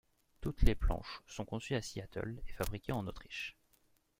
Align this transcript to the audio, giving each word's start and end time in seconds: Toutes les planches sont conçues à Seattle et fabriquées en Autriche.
Toutes 0.41 0.63
les 0.63 0.73
planches 0.73 1.21
sont 1.27 1.45
conçues 1.45 1.75
à 1.75 1.81
Seattle 1.83 2.41
et 2.47 2.51
fabriquées 2.53 2.91
en 2.91 3.05
Autriche. 3.05 3.55